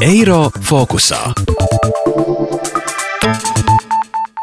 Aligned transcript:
Eiro 0.00 0.50
fokusā. 0.62 1.34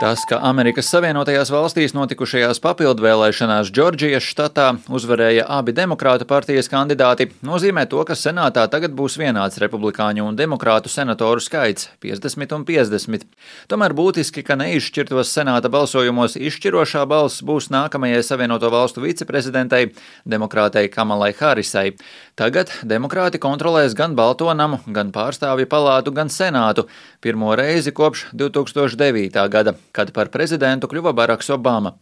Tas, 0.05 0.21
ka 0.29 0.37
Amerikas 0.45 0.85
Savienotajās 0.93 1.49
valstīs 1.49 1.95
notikušajās 1.97 2.59
papildvēlēšanās 2.61 3.71
Džordžijas 3.73 4.21
štatā 4.29 4.67
uzvarēja 4.93 5.47
abi 5.49 5.73
demokrātu 5.73 6.27
partijas 6.29 6.69
kandidāti, 6.69 7.25
nozīmē 7.41 7.87
to, 7.89 8.03
ka 8.05 8.13
senātā 8.13 8.67
tagad 8.69 8.93
būs 8.93 9.15
vienāds 9.17 9.57
republikāņu 9.63 10.27
un 10.29 10.37
demokrātu 10.37 10.91
senatoru 10.93 11.41
skaits- 11.41 11.89
50 12.05 12.53
un 12.53 12.65
50. 12.67 13.25
Tomēr 13.67 13.95
būtiski, 13.97 14.43
ka 14.45 14.53
neizšķirtos 14.53 15.31
senāta 15.33 15.71
balsojumos 15.73 16.37
izšķirošā 16.37 17.07
balss 17.09 17.41
būs 17.41 17.71
nākamajai 17.73 18.21
Savienoto 18.21 18.69
valstu 18.69 19.01
viceprezidentei, 19.01 19.89
demokrātei 20.29 20.87
Kamalai 20.87 21.33
Harisai. 21.33 21.97
Tagad 22.35 22.69
demokrāti 22.83 23.39
kontrolēs 23.39 23.95
gan 23.95 24.13
Balto 24.13 24.53
namu, 24.53 24.81
gan 24.85 25.11
pārstāvju 25.11 25.65
palātu, 25.65 26.13
gan 26.13 26.27
senātu 26.27 26.85
pirmo 27.21 27.55
reizi 27.55 27.91
kopš 27.91 28.25
2009. 28.35 29.49
gada 29.49 29.73
kad 29.95 30.11
par 30.15 30.29
prezidentu 30.33 30.89
kļuva 30.91 31.13
Baraks 31.15 31.49
Obama. 31.55 31.95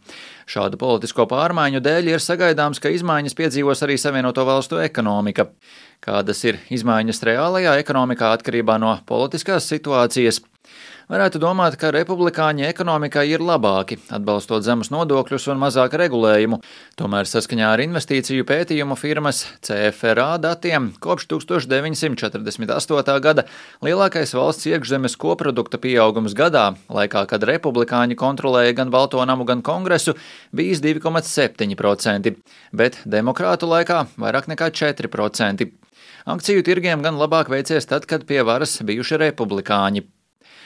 Šādu 0.50 0.78
politisko 0.80 1.28
pārmaiņu 1.30 1.82
dēļ 1.84 2.10
ir 2.14 2.24
sagaidāms, 2.24 2.82
ka 2.82 2.92
izmaiņas 2.94 3.38
piedzīvos 3.38 3.84
arī 3.86 3.98
Savienoto 4.00 4.44
valstu 4.48 4.82
ekonomika. 4.82 5.48
Kādas 6.04 6.42
ir 6.44 6.58
izmaiņas 6.74 7.22
reālajā 7.30 7.78
ekonomikā 7.80 8.34
atkarībā 8.36 8.76
no 8.82 8.98
politiskās 9.08 9.70
situācijas? 9.70 10.42
Varētu 11.04 11.36
domāt, 11.36 11.74
ka 11.76 11.90
republikāņi 11.92 12.64
ekonomikai 12.64 13.26
ir 13.28 13.42
labāki, 13.44 13.98
atbalstot 14.08 14.64
zemus 14.64 14.88
nodokļus 14.88 15.50
un 15.52 15.58
mazāk 15.60 15.92
regulējumu. 16.00 16.62
Tomēr 16.96 17.28
saskaņā 17.28 17.66
ar 17.74 17.82
investīciju 17.84 18.46
pētījumu 18.48 18.96
firmas 18.96 19.42
CFRA 19.68 20.38
datiem 20.40 20.86
kopš 21.04 21.26
1948. 21.34 23.18
gada 23.20 23.44
lielākais 23.84 24.32
valsts 24.32 24.70
iekšzemes 24.72 25.18
koprodukta 25.20 25.76
pieaugums 25.76 26.32
gadā, 26.32 26.70
laikā, 26.88 27.26
kad 27.28 27.44
republikāņi 27.52 28.16
kontrolēja 28.16 28.72
gan 28.80 28.88
Balto 28.94 29.20
namu, 29.28 29.44
gan 29.44 29.60
kongresu, 29.60 30.16
bijis 30.56 30.80
2,7%, 30.80 32.32
bet 32.72 33.00
demokrātu 33.04 33.68
laikā 33.68 34.06
vairāk 34.16 34.48
nekā 34.56 34.72
4%. 34.72 35.68
Akciju 36.24 36.64
tirgiem 36.64 37.04
gan 37.04 37.20
labāk 37.20 37.52
veicies 37.52 37.84
tad, 37.92 38.08
kad 38.08 38.24
pie 38.24 38.40
varas 38.40 38.78
bijuši 38.80 39.20
republikāņi. 39.20 40.08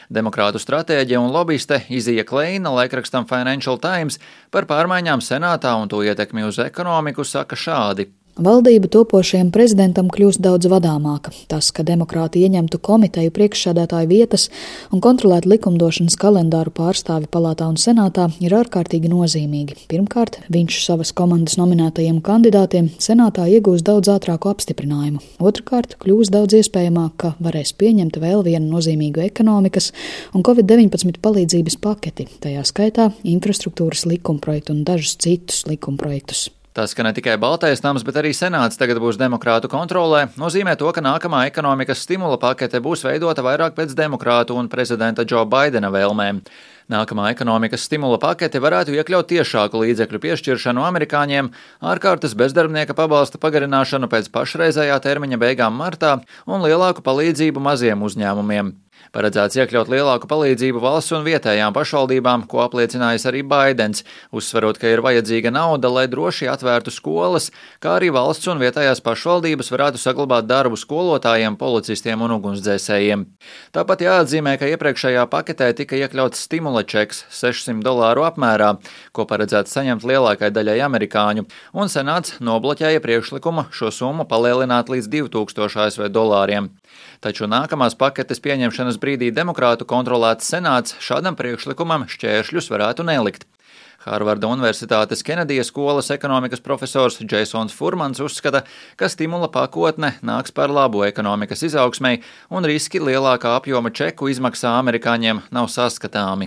Demokrātu 0.09 0.56
stratēģe 0.56 1.19
un 1.20 1.28
lobbyiste 1.34 1.83
Izija 1.92 2.25
Kleina 2.25 2.70
laikrakstam 2.73 3.27
Financial 3.28 3.77
Times 3.77 4.17
par 4.50 4.65
pārmaiņām 4.70 5.20
senātā 5.20 5.75
un 5.77 5.91
to 5.92 6.00
ietekmi 6.00 6.47
uz 6.48 6.61
ekonomiku 6.65 7.27
saka 7.28 7.56
šādi. 7.56 8.09
Valdība 8.39 8.86
topošajam 8.86 9.48
prezidentam 9.50 10.06
kļūst 10.14 10.39
daudz 10.39 10.69
vadāmāka. 10.70 11.33
Tas, 11.50 11.72
ka 11.75 11.83
demokrāti 11.83 12.44
ieņemtu 12.47 12.78
komiteju 12.86 13.33
priekšsēdētāju 13.34 14.06
vietas 14.12 14.44
un 14.94 15.00
kontrolētu 15.03 15.50
likumdošanas 15.50 16.14
kalendāru 16.22 16.70
pārstāvi 16.77 17.27
palātā 17.33 17.66
un 17.66 17.75
senātā, 17.83 18.28
ir 18.39 18.53
ārkārtīgi 18.55 19.11
nozīmīgi. 19.11 19.75
Pirmkārt, 19.91 20.39
viņš 20.55 20.78
savas 20.84 21.11
komandas 21.19 21.59
nominētajiem 21.59 22.20
kandidātiem 22.22 22.92
senātā 23.03 23.48
iegūs 23.50 23.83
daudz 23.83 24.12
ātrāku 24.14 24.53
apstiprinājumu. 24.53 25.19
Otrakārt, 25.42 25.97
kļūs 25.98 26.31
daudz 26.31 26.61
iespējamāk, 26.61 27.16
ka 27.19 27.33
varēs 27.42 27.75
pieņemt 27.75 28.20
vēl 28.22 28.44
vienu 28.47 28.70
nozīmīgu 28.70 29.25
ekonomikas 29.27 29.91
un 30.31 30.47
Covid-19 30.47 31.19
palīdzības 31.27 31.81
paketi, 31.83 32.28
tajā 32.47 32.62
skaitā 32.70 33.11
infrastruktūras 33.27 34.06
likumprojektu 34.06 34.77
un 34.78 34.86
dažus 34.86 35.19
citus 35.19 35.66
likumprojektus. 35.66 36.53
Tas, 36.79 36.93
ka 36.95 37.03
ne 37.03 37.11
tikai 37.11 37.33
Baltais 37.43 37.81
nams, 37.83 38.05
bet 38.07 38.21
arī 38.21 38.31
Senāts 38.31 38.79
tagad 38.79 39.01
būs 39.03 39.17
demokrātu 39.19 39.67
kontrolē, 39.67 40.29
nozīmē 40.39 40.77
to, 40.79 40.87
ka 40.95 41.03
nākamā 41.03 41.41
ekonomikas 41.48 42.05
stimula 42.07 42.37
pakete 42.39 42.79
būs 42.79 43.03
veidota 43.03 43.43
vairāk 43.43 43.75
pēc 43.75 43.97
demokrātu 43.98 44.55
un 44.55 44.69
prezidenta 44.71 45.25
Džo 45.27 45.43
Baidena 45.51 45.91
vēlmēm. 45.91 46.39
Nākamā 46.95 47.33
ekonomikas 47.34 47.83
stimula 47.83 48.21
pakete 48.23 48.62
varētu 48.62 48.94
iekļaut 48.94 49.27
tiešāku 49.34 49.83
līdzekļu 49.83 50.22
piešķiršanu 50.22 50.87
amerikāņiem, 50.87 51.50
ārkārtas 51.83 52.39
bezdarbnieka 52.39 52.95
pabalsta 52.95 53.43
pagarināšanu 53.43 54.06
pēc 54.15 54.31
pašreizējā 54.39 55.03
termiņa 55.03 55.43
beigām 55.43 55.75
martā 55.83 56.21
un 56.47 56.62
lielāku 56.62 57.03
palīdzību 57.03 57.59
maziem 57.59 58.06
uzņēmumiem. 58.06 58.77
Paredzēts 59.14 59.56
iekļaut 59.56 59.88
lielāku 59.88 60.28
palīdzību 60.28 60.82
valsts 60.82 61.14
un 61.16 61.25
vietējām 61.25 61.72
pašvaldībām, 61.76 62.44
ko 62.50 62.60
apliecinājis 62.66 63.25
arī 63.31 63.41
Baidens, 63.47 64.04
uzsverot, 64.36 64.76
ka 64.81 64.91
ir 64.92 65.00
vajadzīga 65.04 65.53
nauda, 65.54 65.88
lai 65.92 66.04
droši 66.12 66.50
atvērtu 66.53 66.92
skolas, 66.92 67.48
kā 67.81 67.97
arī 67.97 68.10
valsts 68.14 68.50
un 68.53 68.60
vietējās 68.60 69.00
pašvaldības 69.04 69.72
varētu 69.72 70.00
saglabāt 70.03 70.48
darbu 70.48 70.76
skolotājiem, 70.76 71.56
policistiem 71.60 72.25
un 72.26 72.36
ugunsdzēsējiem. 72.36 73.25
Tāpat 73.76 74.04
jāatzīmē, 74.04 74.59
ka 74.60 74.69
iepriekšējā 74.75 75.25
paketē 75.32 75.70
tika 75.78 75.97
iekļauts 76.03 76.44
stimula 76.44 76.84
čeks 76.84 77.25
600 77.41 77.80
dolāru 77.86 78.26
apmērā, 78.28 78.75
ko 79.16 79.25
paredzēts 79.30 79.72
saņemt 79.76 80.04
lielākai 80.09 80.53
daļai 80.53 80.78
amerikāņu, 80.84 81.48
un 81.75 81.92
senāts 81.92 82.36
nobloķēja 82.44 83.00
priekšlikumu 83.04 83.70
šo 83.72 83.92
summu 83.94 84.28
palielināt 84.28 84.92
līdz 84.92 85.10
2000 85.16 85.88
ASV 85.88 86.12
dolāriem. 86.12 86.69
Taču 87.25 87.49
nākamās 87.50 87.97
paketes 87.99 88.43
pieņemšanas 88.44 89.00
brīdī 89.03 89.31
demokrātu 89.34 89.88
kontrolēts 89.88 90.49
senāts 90.53 90.97
šādam 91.03 91.38
priekšlikumam 91.38 92.06
šķēršļus 92.10 92.71
varētu 92.75 93.06
nelikt. 93.09 93.49
Hārvarda 93.98 94.47
Universitātes 94.47 95.25
Kenedija 95.26 95.64
skolas 95.66 96.12
ekonomikas 96.14 96.60
profesors 96.62 97.16
Jasons 97.19 97.72
Furmans 97.75 98.20
uzskata, 98.22 98.60
ka 98.97 99.09
stimula 99.10 99.48
pakotne 99.50 100.12
nāks 100.22 100.53
par 100.54 100.70
labu 100.70 101.03
ekonomikas 101.03 101.64
izaugsmai 101.66 102.20
un 102.54 102.69
riski 102.70 103.00
lielākā 103.03 103.56
apjoma 103.59 103.91
čeku 103.91 104.28
izmaksā 104.31 104.76
amerikāņiem 104.78 105.41
nav 105.50 105.66
saskatāmi. 105.72 106.47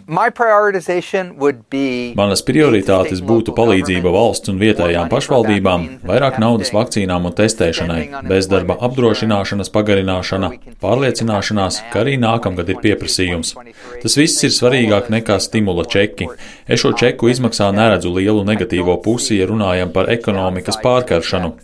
Manas 2.21 2.45
prioritātes 2.47 3.19
būtu 3.19 3.55
palīdzība 3.57 4.15
valsts 4.15 4.53
un 4.53 4.63
vietējām 4.63 5.11
pašvaldībām, 5.11 5.85
vairāk 6.07 6.39
naudas 6.39 6.71
vakcīnām 6.71 7.27
un 7.27 7.35
testēšanai, 7.35 7.99
bezdarba 8.31 8.79
apdrošināšanas 8.87 9.73
pagarināšana, 9.75 10.53
pārliecināšanās, 10.79 11.83
ka 11.91 12.05
arī 12.05 12.15
nākamgad 12.23 12.71
ir 12.71 12.79
pieprasījums. 12.87 13.53
Tas 14.01 14.17
viss 14.17 14.47
ir 14.47 14.55
svarīgāk 14.55 15.11
nekā 15.11 15.35
stimula 15.43 15.83
čeki. 15.83 16.31
Es 16.71 16.79
šo 16.79 16.95
čeku 16.95 17.27
izmaksu 17.27 17.50
izmaksā 17.51 17.71
neredzu 17.75 18.13
lielu 18.15 18.45
negatīvo 18.47 19.01
pusi, 19.03 19.37
ja 19.39 19.47
runājam 19.47 19.91
par 19.91 20.09
ekonomikas 20.09 20.79
pārkaršanu. 20.81 21.57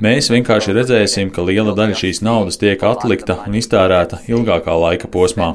Mēs 0.00 0.30
vienkārši 0.30 0.72
redzēsim, 0.72 1.30
ka 1.30 1.42
liela 1.42 1.74
daļa 1.74 1.94
šīs 1.98 2.22
naudas 2.22 2.56
tiek 2.56 2.80
atlikta 2.82 3.42
un 3.46 3.54
iztērēta 3.58 4.22
ilgākā 4.28 4.72
laika 4.72 5.08
posmā. 5.08 5.54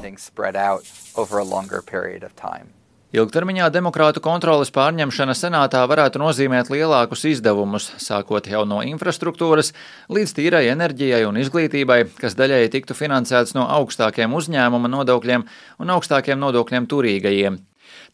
Ilgtermiņā 3.09 3.71
demokrātu 3.73 4.21
kontroles 4.21 4.69
pārņemšana 4.69 5.33
senātā 5.33 5.81
varētu 5.89 6.19
nozīmēt 6.21 6.69
lielākus 6.69 7.25
izdevumus, 7.25 7.87
sākot 7.97 8.45
jau 8.45 8.67
no 8.69 8.83
infrastruktūras 8.85 9.73
līdz 10.13 10.35
tīrai 10.37 10.67
enerģijai 10.75 11.23
un 11.25 11.39
izglītībai, 11.41 12.03
kas 12.19 12.37
daļēji 12.37 12.69
tiktu 12.75 12.93
finansēts 12.93 13.57
no 13.57 13.65
augstākiem 13.79 14.37
uzņēmuma 14.37 14.93
nodokļiem 14.93 15.47
un 15.81 15.95
augstākiem 15.95 16.37
nodokļiem 16.37 16.85
turīgajiem. 16.85 17.57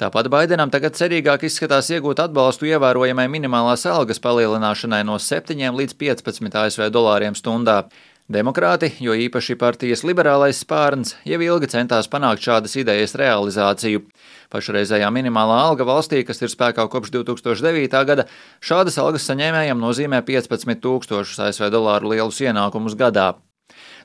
Tāpat 0.02 0.28
Baidenam 0.34 0.72
tagad 0.74 0.98
cerīgāk 0.98 1.46
izskatās 1.48 1.92
iegūt 1.94 2.20
atbalstu 2.24 2.68
ievērojamai 2.72 3.30
minimālās 3.32 3.86
algas 3.88 4.20
palielināšanai 4.24 5.04
no 5.08 5.16
7 5.22 5.56
līdz 5.80 5.96
15 6.02 6.60
ASV 6.66 6.90
dolāriem 6.92 7.38
stundā. 7.38 7.86
Demokrāti, 8.26 8.90
jo 9.06 9.14
īpaši 9.14 9.54
partijas 9.62 10.02
liberālais 10.02 10.58
spārns, 10.64 11.14
jau 11.30 11.38
ilgi 11.46 11.70
centās 11.70 12.10
panākt 12.10 12.42
šādas 12.42 12.74
idejas 12.82 13.14
realizāciju. 13.22 14.02
Pašreizējā 14.50 15.12
minimālā 15.14 15.60
alga 15.68 15.86
valstī, 15.86 16.24
kas 16.26 16.42
ir 16.42 16.50
spēkā 16.50 16.88
kopš 16.90 17.14
2009. 17.14 18.02
gada, 18.10 18.26
šādas 18.66 18.98
algas 18.98 19.30
saņēmējiem 19.30 19.78
nozīmē 19.78 20.26
15 20.26 20.82
tūkstošus 20.82 21.44
ASV 21.52 21.70
dolāru 21.70 22.16
lielus 22.16 22.42
ienākumus 22.42 22.98
gadā. 22.98 23.36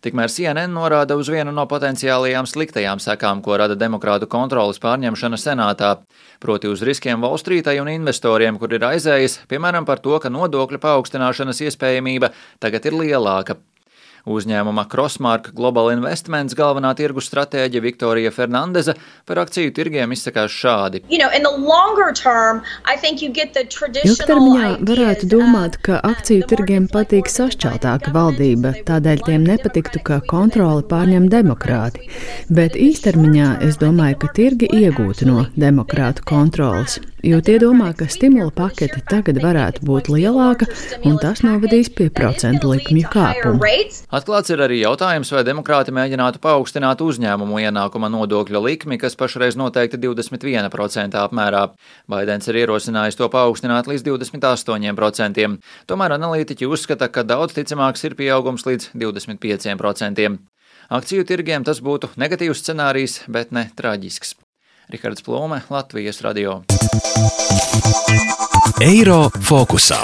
Tikmēr 0.01 0.33
CNN 0.33 0.73
norāda 0.73 1.13
uz 1.21 1.29
vienu 1.29 1.53
no 1.53 1.67
potenciālajām 1.69 2.47
sliktajām 2.49 3.03
sekām, 3.05 3.43
ko 3.45 3.59
rada 3.61 3.77
demokrātu 3.77 4.29
kontrolas 4.33 4.81
pārņemšana 4.81 5.37
senātā, 5.37 5.91
proti 6.41 6.71
uz 6.73 6.81
riskiem 6.89 7.21
Wallstreetai 7.21 7.77
un 7.83 7.93
investoriem, 7.93 8.57
kur 8.57 8.73
ir 8.73 8.87
aizējis, 8.89 9.43
piemēram, 9.53 9.85
par 9.85 10.01
to, 10.01 10.17
ka 10.23 10.33
nodokļu 10.33 10.81
paaugstināšanas 10.81 11.61
iespējamība 11.69 12.33
tagad 12.65 12.89
ir 12.89 12.97
lielāka. 12.97 13.61
Uzņēmuma 14.29 14.85
Crossmark 14.91 15.53
Global 15.57 15.93
Investments 15.95 16.57
galvenā 16.59 16.93
tirgus 16.99 17.31
stratēģe 17.31 17.81
Viktorija 17.85 18.33
Fernandeze 18.35 18.97
par 19.29 19.41
akciju 19.45 19.73
tirgiem 19.77 20.13
izsakās 20.13 20.53
šādi. 20.53 21.05
You 21.09 21.19
know, 21.19 21.31
term, 22.21 22.61
Ilgtermiņā 24.05 24.69
varētu 24.89 25.29
domāt, 25.31 25.79
ka 25.87 26.01
akciju 26.07 26.47
tirgiem 26.51 26.89
patīk 26.91 27.31
sašķeltāka 27.31 28.13
valdība, 28.15 28.75
tādēļ 28.89 29.25
tiem 29.27 29.47
nepatiktu, 29.49 30.03
ka 30.05 30.21
kontroli 30.31 30.85
pārņem 30.91 31.29
demokrāti. 31.33 32.09
Bet 32.53 32.77
īstermiņā 32.77 33.49
es 33.69 33.81
domāju, 33.81 34.21
ka 34.25 34.33
tirgi 34.37 34.69
iegūtu 34.81 35.29
no 35.31 35.47
demokrātu 35.57 36.25
kontrolas, 36.29 36.99
jo 37.27 37.41
tie 37.45 37.59
domā, 37.63 37.93
ka 37.97 38.09
stimula 38.11 38.53
pakete 38.55 39.03
tagad 39.11 39.41
varētu 39.43 39.85
būt 39.87 40.11
lielāka 40.13 40.69
un 41.05 41.19
tas 41.23 41.45
novadīs 41.47 41.91
pie 41.97 42.09
procentu 42.13 42.73
likmju 42.75 43.11
kāpuma. 43.13 43.61
Atklāts 44.11 44.51
ir 44.51 44.59
arī 44.59 44.81
jautājums, 44.81 45.29
vai 45.31 45.45
demokrāti 45.47 45.93
mēģinātu 45.95 46.41
paaugstināt 46.43 46.99
uzņēmumu 47.05 47.61
ienākuma 47.63 48.09
nodokļa 48.11 48.59
likmi, 48.65 48.97
kas 48.99 49.15
pašreiz 49.15 49.55
noteikti 49.55 50.01
21% 50.03 51.15
apmērā. 51.21 51.61
Baidens 52.11 52.51
ir 52.51 52.59
ierosinājis 52.65 53.21
to 53.21 53.29
paaugstināt 53.31 53.87
līdz 53.87 54.09
28%. 54.09 55.47
Tomēr 55.87 56.17
analītiķi 56.17 56.67
uzskata, 56.67 57.07
ka 57.07 57.23
daudz 57.23 57.55
ticamāks 57.55 58.03
ir 58.09 58.19
pieaugums 58.19 58.67
līdz 58.67 58.91
25%. 58.99 60.27
Akciju 60.91 61.23
tirgiem 61.31 61.63
tas 61.63 61.79
būtu 61.79 62.11
negatīvs 62.19 62.65
scenārijs, 62.65 63.21
bet 63.31 63.55
ne 63.55 63.69
traģisks. 63.79 64.35
Rihards 64.91 65.23
Plūme, 65.23 65.63
Latvijas 65.71 66.19
radio. 66.27 66.65
Eiro 68.83 69.29
fokusā. 69.39 70.03